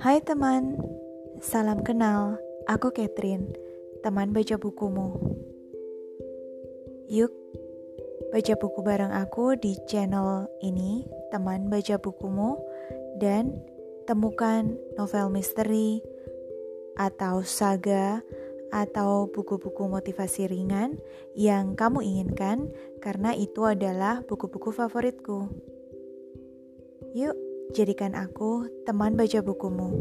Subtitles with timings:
[0.00, 0.80] Hai teman,
[1.44, 2.40] salam kenal.
[2.64, 3.52] Aku Catherine,
[4.00, 5.12] teman baca bukumu.
[7.12, 7.28] Yuk,
[8.32, 12.56] baca buku bareng aku di channel ini, teman baca bukumu,
[13.20, 13.60] dan
[14.08, 16.00] temukan novel misteri
[16.96, 18.24] atau saga
[18.72, 20.96] atau buku-buku motivasi ringan
[21.36, 22.72] yang kamu inginkan,
[23.04, 25.52] karena itu adalah buku-buku favoritku.
[27.12, 29.94] Yuk, jadikan aku teman baca bukumu.